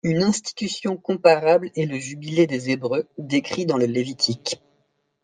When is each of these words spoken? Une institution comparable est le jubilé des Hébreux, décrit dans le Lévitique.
Une 0.03 0.23
institution 0.23 0.97
comparable 0.97 1.69
est 1.75 1.85
le 1.85 1.99
jubilé 1.99 2.47
des 2.47 2.71
Hébreux, 2.71 3.07
décrit 3.19 3.67
dans 3.67 3.77
le 3.77 3.85
Lévitique. 3.85 4.59